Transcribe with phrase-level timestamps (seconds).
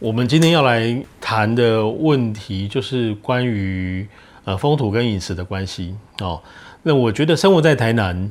[0.00, 4.06] 我们今天要来谈的问题就是关于
[4.44, 6.40] 呃风土跟饮食的关系哦。
[6.84, 8.30] 那我觉得生活在台南，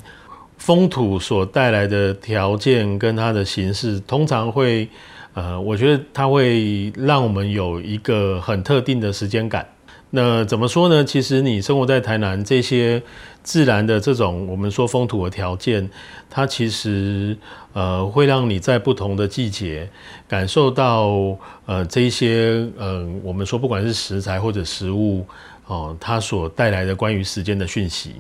[0.58, 4.88] 风土所带来的条件跟它的形式，通常会
[5.34, 9.68] 呃，我觉得它会让我们有一个很特定的时间感。
[10.10, 11.04] 那怎么说呢？
[11.04, 13.04] 其实你生活在台南，这些
[13.44, 15.90] 自然的这种我们说风土的条件，
[16.30, 17.38] 它其实
[17.74, 19.90] 呃会让你在不同的季节
[20.26, 25.26] 感受到呃这一些呃我们说不管是食材或者食物
[25.66, 28.16] 哦，它所带来的关于时间的讯息。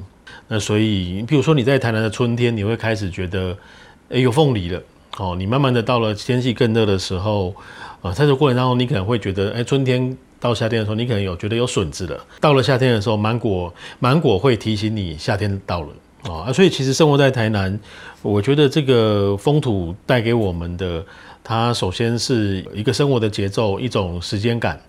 [0.49, 3.57] 那所以，比如说你在台南的春天，你会开始觉得
[4.09, 4.81] 诶有凤梨了
[5.17, 7.55] 哦，你慢慢的到了天气更热的时候，
[8.01, 10.17] 呃在这过程当中，你可能会觉得诶春天。
[10.39, 12.25] 到夏天的时候，你可能有觉得有笋子了。
[12.39, 15.89] 到了夏天的时候，芒果芒果会提醒你夏天到了
[16.31, 16.53] 啊。
[16.53, 17.79] 所以其实生活在台南，
[18.21, 21.03] 我觉得这个风土带给我们的，
[21.43, 24.79] 它首先是一个生活的节奏，一种时间感，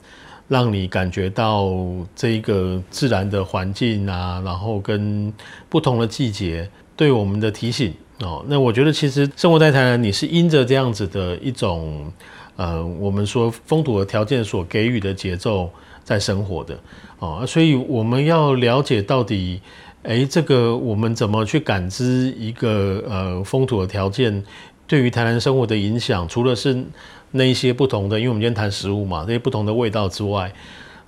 [0.49, 1.73] 让你感觉到
[2.15, 5.33] 这一个自然的环境啊，然后跟
[5.71, 8.45] 不同的季节对我们的提醒哦。
[8.49, 12.13] 那我觉得其实生活在台南，你是因着这样子的一种。
[12.59, 15.71] 呃，我们说风土的条件所给予的节奏
[16.03, 16.77] 在生活的
[17.21, 19.61] 哦，所以我们要了解到底，
[20.03, 24.43] 哎，这个我们怎么去感知一个呃风土的条件
[24.89, 26.27] 对于台南生活的影响？
[26.27, 26.85] 除了是
[27.31, 30.53] 那一些不同的，因为我们今天谈食物嘛，那些不同的味道之外。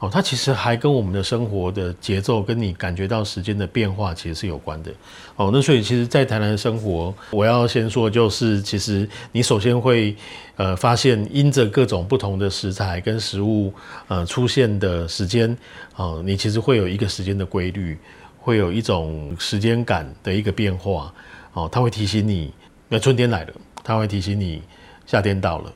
[0.01, 4.91] 哦，它其实还跟我们的生活的节奏，跟你感觉到时间的变化，其实是有关的。
[5.37, 10.17] 哦，那所以其实，在台南的生活，我要先说，就是其实你首先会
[10.57, 13.71] 呃发现，因着各种不同的食材跟食物
[14.09, 15.55] 呃出现的时间，
[15.97, 17.99] 哦，你其实会有一个时间的规律，
[18.39, 21.13] 会有一种时间感的一个变化。
[21.53, 22.51] 哦，它会提醒你，
[22.89, 23.53] 那春天来了，
[23.85, 24.63] 它会提醒你
[25.05, 25.71] 夏天到了。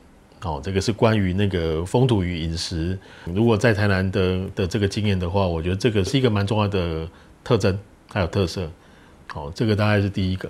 [0.45, 2.95] 哦，这个是关于那个风土与饮食。
[3.25, 7.09] 如果在台南的的这个经验的话，我觉得这个是一个蛮重要的
[7.43, 7.75] 特征，
[8.13, 8.69] 还有特色。
[9.25, 10.47] 好，这个大概是第一个。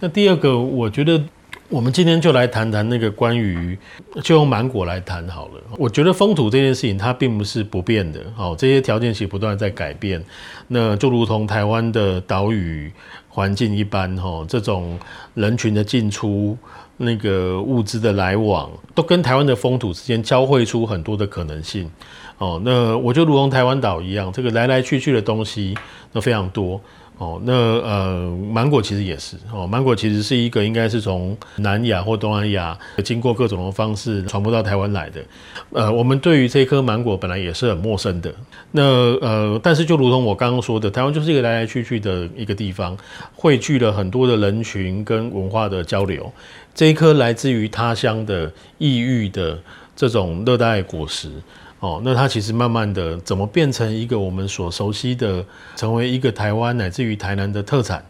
[0.00, 1.22] 那第二个，我觉得
[1.68, 3.78] 我们今天就来谈谈那个关于，
[4.22, 5.62] 就用芒果来谈好了。
[5.76, 10.24] 我觉得风土这件事情它并不是不变的，哦，这些条件其实不断在改变。
[10.68, 12.90] 那就如同台湾的岛屿
[13.28, 14.98] 环境一般，哈，这种
[15.34, 16.56] 人群的进出。
[16.98, 21.90] 那个物资的来往，都跟台湾的风土之间交汇出很多的可能性。
[22.38, 25.74] 哦，那我就如同台湾岛一样，这个来来去去的东西
[26.12, 26.80] 都非常多。
[27.18, 35.24] 哦，那呃，芒果其实也是哦，芒果其实是一个应该是从南亚或东南亚经过各种的方式传播到台湾来的。
[35.72, 38.30] 呃，我们对于这颗芒果本来也是很陌生的。
[38.72, 42.94] 那呃，但是就如同我刚刚说的，台湾就是一个来来去去的一个地方，
[43.34, 46.30] 汇聚了很多的人群跟文化的交流。
[46.74, 49.58] 这一颗来自于他乡的异域的
[49.96, 51.30] 这种热带果实。
[51.78, 55.44] 哦，那它其实慢慢的怎么变成一个我们所熟悉的，
[55.76, 58.02] 成为一个台湾乃至于台南的特产？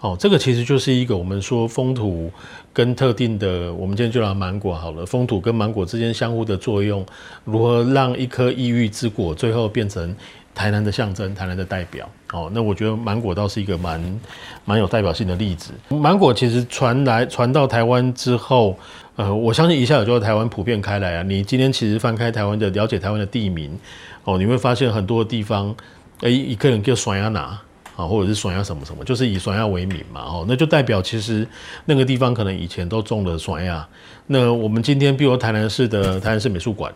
[0.00, 2.30] 哦，这个其实就是一个我们说风土
[2.72, 7.04] 跟特定的，我们今天就拿芒果好了，风土跟芒果之间相互的作用，
[7.44, 10.14] 如何让一颗异域之果最后变成
[10.54, 12.08] 台南的象征，台南的代表？
[12.32, 14.20] 哦，那我觉得芒果倒是一个蛮
[14.64, 15.72] 蛮有代表性的例子。
[15.88, 18.78] 芒果其实传来传到台湾之后。
[19.18, 21.24] 呃，我相信一下有就台湾普遍开来啊。
[21.24, 23.76] 你今天其实翻开台湾的了解台湾的地名，
[24.22, 25.74] 哦，你会发现很多地方，
[26.20, 27.60] 哎，一个人叫爽亚拿
[27.96, 31.44] 啊，或者是爽亚什么什么，就是以爽亚为名嘛，哦，那就代表其实
[31.86, 33.84] 那个地方可能以前都种了爽亚。
[34.28, 36.92] 那我们今天比如台南市的台南市美术馆，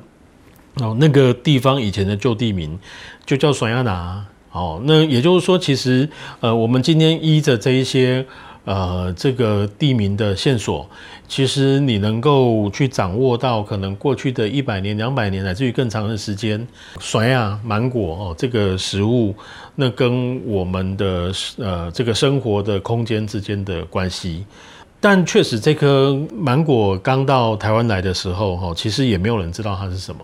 [0.75, 2.79] 哦，那个地方以前的旧地名
[3.27, 8.25] 就叫爽亚拿，哦，那也就是说，其实呃，我们今天依着这一些。
[8.65, 10.89] 呃，这个地名的线索，
[11.27, 16.65] 其实你能够去掌握到可能过去的一百年、两百年，乃至于更长的时间，
[17.01, 19.35] 甩啊芒果哦，这个食物，
[19.75, 24.45] 那跟我们的呃这个生活的空间之间的关系。
[25.01, 30.21] 但确实，这颗芒果刚到台湾来的时候，哈，其实也没有人知道它是什么。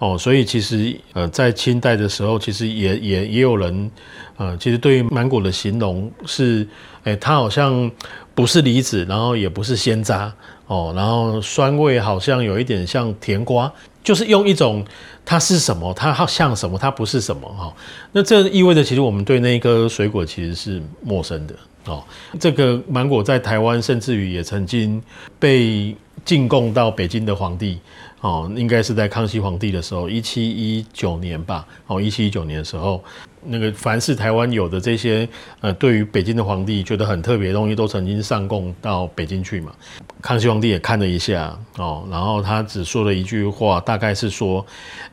[0.00, 3.90] 哦，所以其实呃，在清代的时候，其实也也也有人，
[4.38, 6.66] 呃，其实对于芒果的形容是，
[7.04, 7.90] 哎，它好像
[8.34, 10.32] 不是梨子，然后也不是鲜渣，
[10.66, 13.70] 哦，然后酸味好像有一点像甜瓜，
[14.02, 14.82] 就是用一种
[15.22, 17.70] 它是什么，它好像什么，它不是什么，哈，
[18.12, 21.54] 那这意味着其实我们对那一颗水果其实是陌生的，
[21.84, 22.02] 哦，
[22.40, 25.02] 这个芒果在台湾甚至于也曾经
[25.38, 25.94] 被
[26.24, 27.78] 进贡到北京的皇帝，
[28.20, 33.02] 哦，应该是在康熙皇帝的时候，一七一九年吧，哦，一七一九年的时候，
[33.44, 35.28] 那个凡是台湾有的这些，
[35.60, 39.72] 呃，对于北京的皇帝觉得很特别的东西，都曾经上贡到北京去嘛。
[40.20, 44.64] 康熙皇帝也看了一下，哦，然后他只说了一句话，大概是说，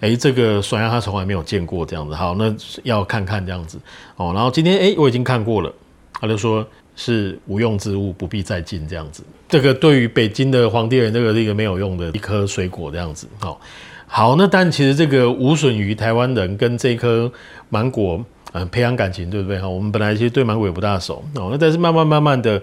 [0.01, 2.53] 哎，这个酸鸭他从来没有见过这样子，好，那
[2.83, 3.79] 要看看这样子，
[4.17, 5.73] 哦，然后今天哎，我已经看过了，
[6.19, 6.67] 他就说。
[6.97, 9.23] 是无用之物，不必再进这样子。
[9.47, 13.25] 这个对于北京的皇帝人，这个是一个没有用的一颗水果这样子。
[13.39, 13.61] 好，
[14.05, 17.31] 好，那但其实这个无损于台湾人跟这颗
[17.69, 18.25] 芒果。
[18.53, 19.67] 嗯，培养感情，对不对哈？
[19.67, 22.59] 我们本来其实对芒果也不大熟哦，那但是慢慢慢慢的，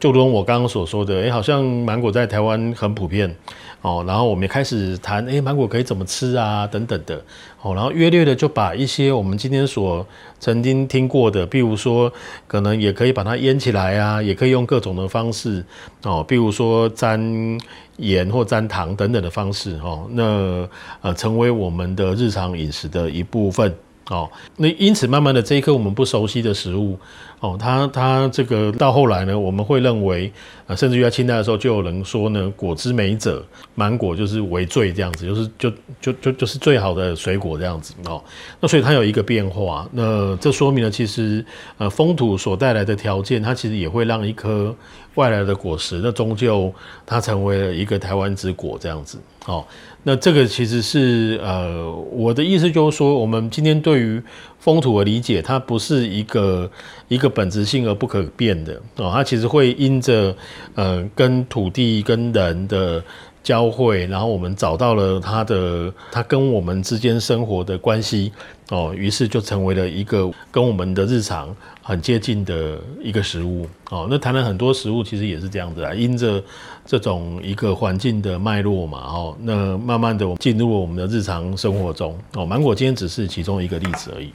[0.00, 3.32] 就如我刚刚所说的，哎，好像芒果在台湾很普遍
[3.80, 7.22] 哦，然后我们也开始谈，哎，芒果可以怎么吃啊，等等的
[7.62, 10.04] 哦，然后约略的就把一些我们今天所
[10.40, 12.12] 曾经听过的，比如说
[12.48, 15.64] 可能也可以把它腌起来啊，也可以用各种的方式
[16.02, 17.56] 哦，比如说沾
[17.98, 20.68] 盐或沾糖等等的方式哦，那
[21.02, 23.72] 呃成为我们的日常饮食的一部分。
[24.08, 26.98] 哦，那因此慢慢的这一颗我们不熟悉的食物，
[27.38, 30.32] 哦，它它这个到后来呢，我们会认为，
[30.66, 33.44] 啊，甚至于在清代的时候就有人说呢，果之美者，
[33.76, 35.70] 芒果就是为最这样子，就是就
[36.00, 38.20] 就就就是最好的水果这样子哦。
[38.58, 41.44] 那所以它有一个变化，那这说明了其实
[41.78, 44.74] 呃风土所带来的条件，它其实也会让一颗
[45.14, 46.72] 外来的果实，那终究
[47.06, 49.64] 它成为了一个台湾之果这样子，哦。
[50.02, 54.22] 那这个其实是呃，我的意思就是说，我们今天对于
[54.58, 56.70] 风土的理解，它不是一个
[57.08, 60.34] 一个本质性而不可变的哦，它其实会因着
[60.74, 63.02] 呃跟土地跟人的。
[63.42, 68.30] 交汇，然后我们找到了它的，它跟我们之间生活的关系
[68.70, 74.06] 哦，于是就成为了一个跟我们的日常很接近的一个食物哦。
[74.08, 76.42] 那谈了很多食物，其实也是这样子啊，因着
[76.86, 82.46] 这种一个环境的脉络嘛哦，那慢慢的进入了我们的日常生活中哦。
[82.46, 84.32] 芒果今天只是其中一个例子而已，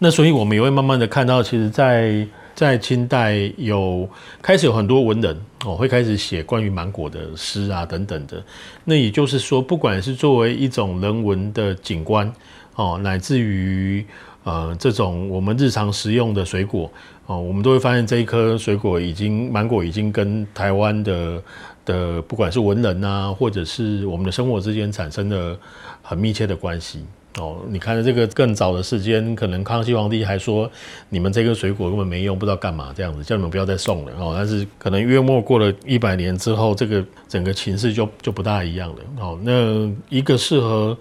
[0.00, 4.08] 那所以我们也会慢慢的看到，其实，在在清代有
[4.42, 8.42] 开始有很多文人哦，会开始写关于芒果的诗啊等等的。
[8.84, 12.32] 那也就是说，不管是作为一种人文的景观
[12.76, 14.04] 哦，乃至于
[14.44, 16.90] 呃这种我们日常食用的水果
[17.26, 21.42] 哦，我们都会发现这一颗水果已经芒果已经跟台湾的
[21.84, 25.58] 的不管是文人啊，或者是我们的生活之间产生了
[26.02, 27.04] 很密切的关系。
[27.38, 30.70] 哦，你看这个更早的时间，可能康熙皇帝还说
[31.10, 34.32] 你们这个水果根本没用，不知道干嘛这样子，叫你们不要再送了哦。
[34.34, 38.96] 但是可能约莫过了一百年之后，这个整个情势就就不大一样了。
[39.20, 40.96] 哦，那一个适合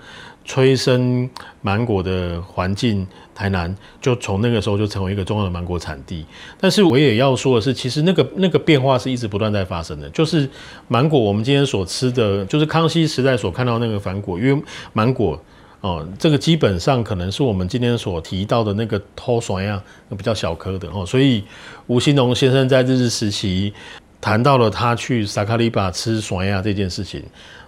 [0.46, 1.30] 催生
[1.62, 6.26] 芒果的环境，台南就从那个时候就成为一个重要的芒果产地。
[6.60, 10.10] 但是我也要说的是，其实那个那个变化是一直不断在发生的。
[10.12, 10.48] 就是
[10.88, 14.64] 芒果，我们今天所吃的，就是康熙时代所看到那个芒果，因为
[14.94, 15.38] 芒果。
[15.82, 21.06] 哦，这个基本上可能是我们今天所提到的那个偷酸呀，比较小颗的哦。
[21.06, 21.44] 所以
[21.86, 23.72] 吴兴隆先生在日治时期
[24.20, 27.22] 谈到了他去萨卡利巴吃酸呀这件事情，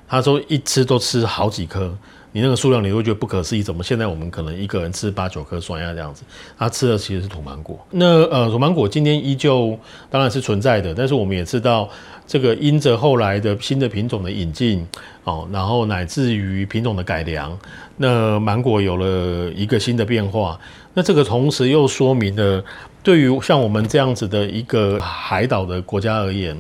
[0.08, 1.96] 他说一吃都吃好几颗。
[2.38, 6.22] 你那个数量，你会觉得不可思议，怎么现在我们可能一个人吃八九颗酸鸭这样子？
[6.56, 7.84] 他吃的其实是土芒果。
[7.90, 9.76] 那呃，土芒果今天依旧
[10.08, 11.90] 当然是存在的，但是我们也知道，
[12.28, 14.86] 这个因着后来的新的品种的引进
[15.24, 17.58] 哦，然后乃至于品种的改良，
[17.96, 20.60] 那芒果有了一个新的变化。
[20.94, 22.64] 那这个同时又说明了，
[23.08, 26.54] 对于像我们这样子的一个海岛的国家而言。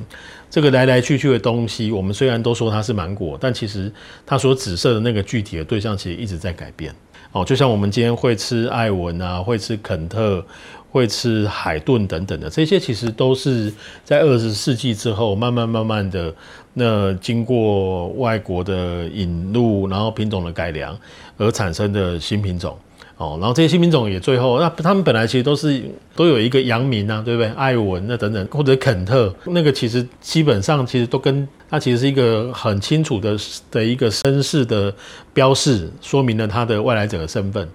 [0.49, 3.92] 这个来来去去的东西，我们虽然都说它是芒果，但其实
[4.25, 6.95] 它所指涉的那个具体的对象，其实一直在改变。
[7.33, 10.42] 哦，就像我们今天会吃艾文啊，会吃肯特，
[10.89, 13.69] 会吃海顿等等的，这些其实都是
[14.06, 16.33] 在二十世纪之后，慢慢慢慢的，
[16.73, 20.97] 那经过外国的引入，然后品种的改良
[21.35, 22.73] 而产生的新品种。
[23.18, 25.83] 哦，然后这些新品种也最后，那他们本来其实都是
[26.16, 27.52] 都有一个扬名啊，对不对？
[27.54, 33.36] 艾文那等等，或者肯特那个，其实基本上其实都跟它其实是一个很清楚的
[33.71, 34.94] 的一个身世的
[35.33, 37.68] 标示，说明了它的外来者的身份。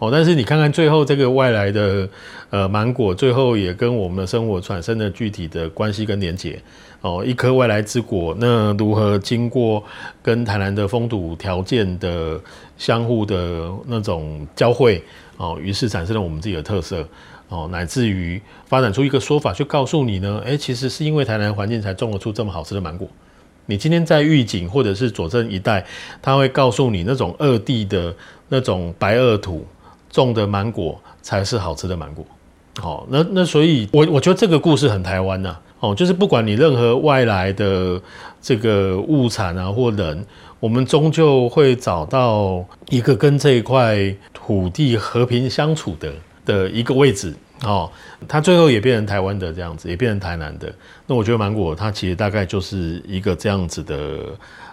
[0.00, 2.08] 哦，但是你看看最后这个外来的
[2.48, 6.60] 呃芒果，最后也跟我们的生活产生了具体的关系跟连结。
[7.02, 9.82] 哦，一颗外来之果，那如何经过
[10.22, 12.38] 跟台南的风土条件的
[12.76, 15.02] 相互的那种交汇，
[15.36, 17.06] 哦，于是产生了我们自己的特色，
[17.48, 23.08] 哦，乃至于发展出一个说法，去告诉你呢，诶，其实是因为台南环境才种得出这么好吃的芒果。
[23.64, 25.86] 你今天在玉井或者是左镇一带，
[26.20, 28.14] 他会告诉你那种二地的
[28.48, 29.64] 那种白垩土
[30.10, 32.24] 种的芒果才是好吃的芒果。
[32.78, 35.56] 好，那那所以，我我觉得这个故事很台湾呐。
[35.80, 38.00] 哦，就是不管你任何外来的
[38.40, 40.24] 这个物产啊或人，
[40.60, 46.12] 我们终究会找到一个跟这一块土地和平相处的
[46.44, 47.34] 的一个位置。
[47.64, 47.90] 哦，
[48.28, 50.72] 它最后也变成台湾的这样子，也变成台南的。
[51.06, 54.18] 那我觉得芒果它其实大概就是一个这样子的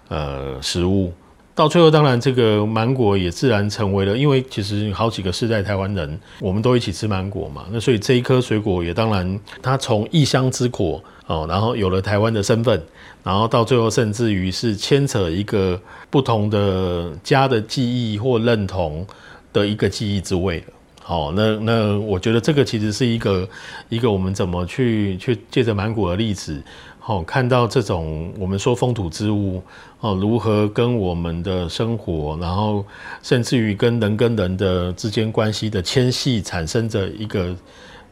[0.09, 1.11] 呃食物。
[1.57, 7.65] 到最后，当然这个芒果也自然成为了，因为其实好几个世代台湾人，我们都一起吃芒果嘛。
[7.71, 12.79] 那所以这一颗水果也当然，它从异乡之果哦，然后有了台湾的身份，
[13.23, 19.03] 然后到最后甚至于是牵扯一个不同的家的记忆或认同
[19.51, 20.65] 的一个记忆之味了。
[21.01, 23.49] 好，那那我觉得这个其实是一个
[23.89, 26.61] 一个我们怎么去去借着芒果的例子。
[27.07, 29.63] 哦，看到这种我们说风土之物
[30.01, 32.85] 哦，如何跟我们的生活，然后
[33.23, 37.55] 甚至于跟人跟人的之间关系的牵系，产生着一个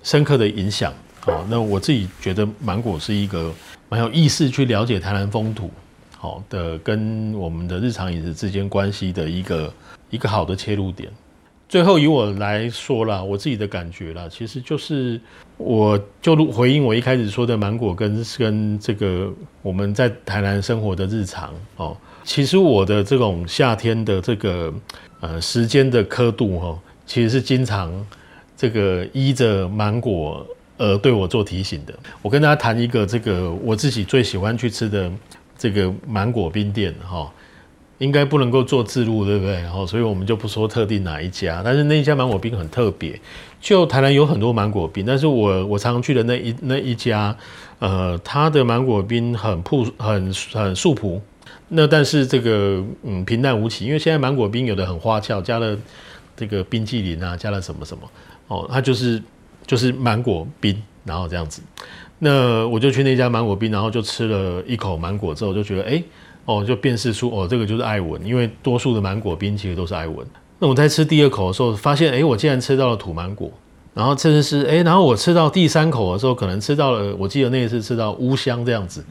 [0.02, 0.94] 深刻的影响。
[1.26, 3.54] 哦，那我自己觉得芒果是一个
[3.90, 5.70] 蛮有意识去了解台南风土，
[6.18, 9.74] 好的跟我们的日常饮食之间关系的一个
[10.10, 11.12] 一个好的切入点。
[11.68, 15.20] 最后以我来说啦，我自己的感觉啦，其实就是
[15.58, 24.74] 我就回应我一开始说的芒果跟跟这个我们在台南生活的日常哦，其实我的这种夏天的这个
[25.20, 27.92] 呃时间的刻度哈，其实是经常
[28.56, 30.46] 这个依着芒果
[30.78, 31.94] 而对我做提醒的。
[32.22, 35.12] 我跟大家谈一个这个我自己最喜欢去吃的
[35.58, 37.32] 这个芒果冰店哈。
[37.98, 39.54] 应该不能够做自录，对不对？
[39.62, 41.62] 然后，所以我们就不说特定哪一家。
[41.64, 43.20] 但是那一家芒果冰很特别，
[43.62, 47.36] 就台南有很多芒果冰，但是我我常常去的那一那一家，
[47.80, 51.22] 呃，它的芒果冰很朴很很素朴。
[51.70, 55.78] 那但是这个嗯平淡无奇，因为现在芒果冰有的很花俏，加了
[56.36, 58.04] 这个冰淇淋啊，加了什么什么
[58.50, 59.24] 哦，它就是
[59.66, 61.62] 就是芒果冰，然后这样子。
[62.20, 66.04] 那我就去那家芒果冰，然后就吃了一口芒果之后，就觉得哎。
[66.46, 70.26] 哦，就辨识出哦，这个就是艾文，因为多数的芒果冰其实都是艾文。
[70.60, 73.52] 那我在吃第二口的时候，发现哎，我竟然吃到了土芒果。
[73.94, 79.04] 然后甚至是哎，然后我吃到第三口的时候，可能吃到了，我记得那一次吃到乌香这样子。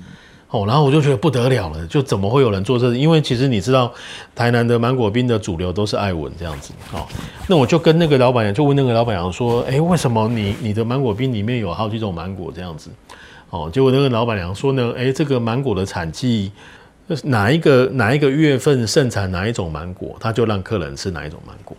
[0.50, 2.94] 哦，然后我就觉得不得了了，就怎么会有人做这？
[2.94, 3.92] 因为其实你知道，
[4.34, 6.72] 台南的芒果冰的主流都是艾文这样子。
[6.92, 7.06] 哦，
[7.48, 12.90] 那我就跟那个老板娘，就问那个老板娘说，哎，为什么你你的芒果冰里面有好几种芒果这样子？
[13.50, 16.52] 哦，结果那个老板娘说呢，哎，这个芒果的产季。
[17.22, 21.76] 哪一个哪一个月份盛产哪一种芒果，他就让客人吃哪一种芒果。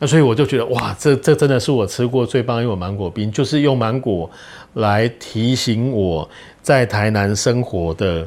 [0.00, 4.28] 那所以我就觉得哇，这这真的是我吃过最棒一碗芒果冰，就是用芒果
[4.74, 6.28] 来提醒我
[6.62, 8.26] 在台南生活的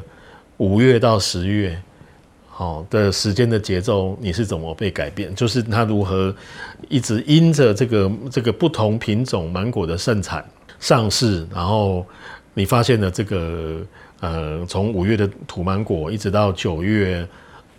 [0.56, 1.78] 五月到十月，
[2.48, 5.34] 好的时间的节奏你是怎么被改变？
[5.34, 6.34] 就是它如何
[6.88, 10.42] 一直因着这个这个不同品种芒果的盛产
[10.80, 12.06] 上市，然后
[12.54, 13.82] 你发现了这个。
[14.20, 17.26] 呃，从五月的土芒果一直到九月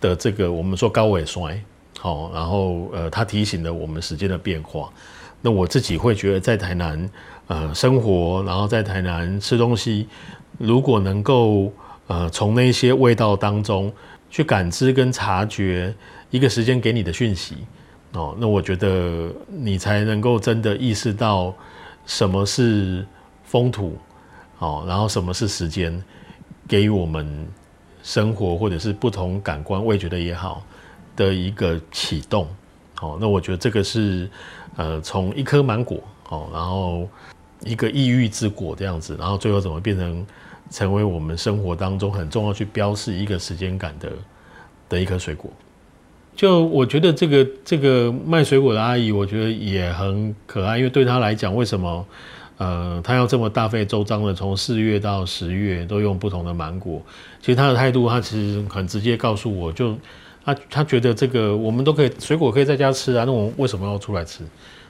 [0.00, 1.60] 的这个我们说高尾衰，
[1.98, 4.88] 好，然后呃，它提醒了我们时间的变化。
[5.42, 7.10] 那我自己会觉得，在台南
[7.46, 10.08] 呃生活，然后在台南吃东西，
[10.58, 11.72] 如果能够
[12.06, 13.92] 呃从那些味道当中
[14.30, 15.94] 去感知跟察觉
[16.30, 17.56] 一个时间给你的讯息，
[18.12, 21.54] 哦，那我觉得你才能够真的意识到
[22.06, 23.04] 什么是
[23.44, 23.96] 风土，
[24.58, 26.02] 哦，然后什么是时间。
[26.68, 27.46] 给予我们
[28.02, 30.64] 生活或者是不同感官味觉的也好
[31.16, 32.46] 的一个启动，
[32.94, 34.28] 好，那我觉得这个是
[34.76, 37.08] 呃从一颗芒果，哦，然后
[37.64, 40.26] 一个异域之果这样子，然后最后怎么变成
[40.70, 44.12] 成为我们生活当中很重要去标示一个时间感的
[44.88, 45.50] 的一颗水果。
[46.34, 52.06] 就我觉得这个这个卖水果的阿姨，我觉得也很可爱，因为对她来讲，为什么？
[52.58, 57.02] 呃，他要这么大费周章的从四月到十月都用不同的芒果，
[57.42, 59.94] 其实他的态度，他其实很直接告诉我，就
[60.42, 64.42] 他他觉得这个我们都可以水果可以在家吃啊，那我们为什么要出来吃？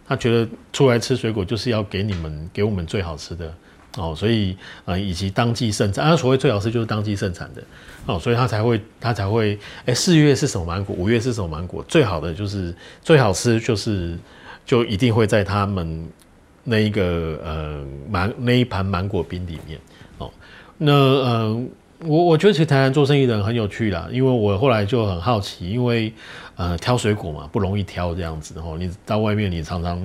[0.07, 3.53] 他觉得出来吃水果就是要给你们给我们最好吃的
[3.97, 7.61] 哦，所以呃以及当季盛产，啊所谓最好吃就是当季盛产的
[8.07, 14.17] 哦，所以他才会他才会哎四月是什么芒果，五月是什么芒果，最好的就是最好吃就是
[14.65, 16.09] 就一定会在他们。
[16.69, 19.79] 那一个呃芒那一盘芒果冰里面
[20.19, 20.29] 哦，
[20.77, 21.67] 那呃
[22.01, 26.13] 我我觉得其实台南做生意的人很有趣啦，因为我后来就很好奇，因为
[26.57, 29.97] 呃挑水果嘛不容易挑这样子，然后你到外面你常常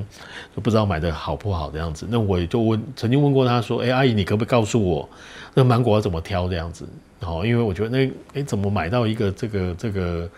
[0.56, 5.10] 就不知道买的好不好这样子，那我也就问曾经问过他说，哎阿姨你可不可以告诉我
[5.56, 6.88] 那芒果要怎么挑这样子？
[7.22, 10.30] 哦，因为我觉得那哎怎么买到一个这个这个。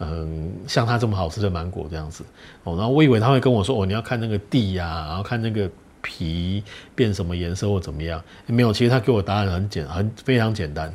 [0.00, 2.24] 嗯，像它这么好吃的芒果这样子
[2.64, 6.64] 哦，然后我以为他会跟我说哦，你要看那个地呀，然后看那个皮
[6.94, 8.22] 变什么颜色或怎么样？
[8.46, 10.92] 没有，其实他给我答案很简，很非常简单。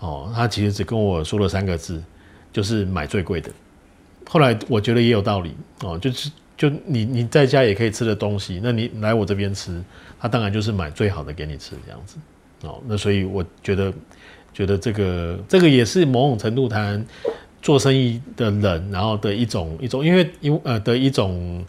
[0.00, 2.02] 哦，他其实只跟我说了三个字，
[2.52, 3.50] 就是买最贵的。
[4.28, 9.82] 后来我觉得也有道理哦，就是就你你在家也可以吃的东西，那你来我这边吃，
[10.20, 12.18] 他当然就是买最好的给你吃这样子。
[12.64, 13.92] 哦，那所以我觉得
[14.52, 17.04] 觉得这个这个也是某种程度谈
[17.62, 21.64] 做生意的人，然后的一种一种，因为因呃的一种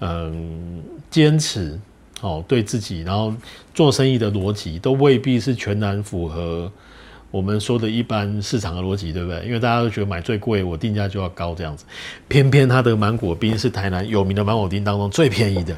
[0.00, 1.78] 嗯坚持
[2.20, 3.32] 哦，对自己，然后
[3.74, 6.72] 做生意的逻辑都未必是全然符合。
[7.30, 9.44] 我们说的一般市场的逻辑，对不对？
[9.44, 11.84] 因为大家都觉得买最贵，我定价就要高这样子。
[12.28, 15.76] 偏偏它的芒果冰是台南有名的芒果冰当中最便宜的，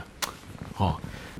[0.76, 0.94] 哦，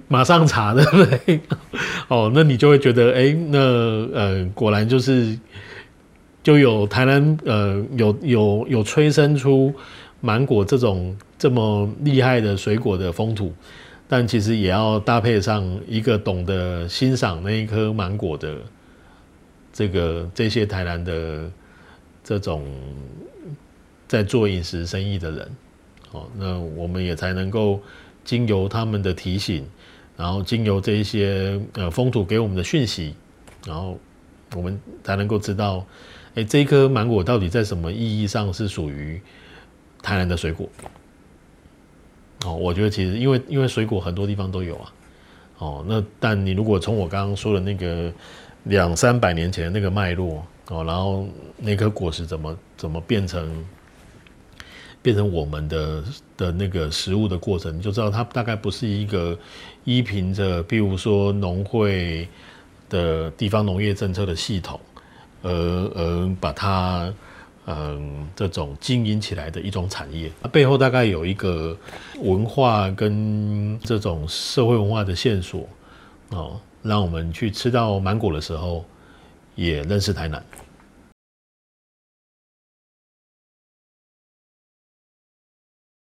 [0.09, 1.41] 马上查，对不对？
[2.09, 5.39] 哦，那你就会觉得，哎，那呃，果然就是
[6.47, 9.75] 就有台南呃，有有有催生出
[10.21, 13.53] 芒果这种这么厉害的水果的风土，
[14.07, 18.59] 但其实也要搭配上一个懂得欣赏那一颗芒果的。
[19.73, 21.51] 这个这些台南的
[22.23, 22.65] 这种
[24.07, 25.51] 在做饮食生意的人，
[26.13, 27.81] 哦，那我们也才能够
[28.25, 29.67] 经由他们的提醒，
[30.17, 33.17] 然后经由这一些呃风土给我们的讯息，
[33.67, 33.99] 然后
[34.55, 35.85] 我们才能够知道，
[36.37, 39.21] 哎，这一颗芒果到底在什么意义上是属于
[40.01, 40.69] 台南的水果？
[42.45, 44.93] 哦，我觉得其实因为因为水果很多地方都有啊，
[45.59, 48.13] 哦，那但你如果从我刚刚说的那个。
[48.69, 53.65] 两三百年前那个脉络哦，然后那颗果实怎么怎么变成
[55.01, 56.03] 变成我们的
[56.37, 59.39] 的那个食物的过程，你就知道它大概不是一个
[59.85, 62.29] 依凭着，比如说农会
[62.89, 64.81] 的地方农业政策的系统，
[65.43, 67.13] 而而把它
[67.67, 71.77] 嗯这种经营起来的一种产业，背后大概有一个
[72.21, 75.69] 文化跟这种社会文化的线索
[76.31, 76.61] 哦。
[76.83, 78.85] 让我们去吃到芒果的时候，
[79.57, 80.41] 也认识台南。